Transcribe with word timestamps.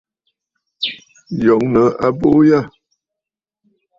Yòŋə 1.43 1.83
abuu 2.07 2.39
yâ. 2.47 2.59